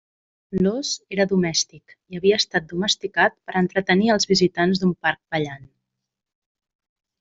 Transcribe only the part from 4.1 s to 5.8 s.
als visitants d'un parc ballant.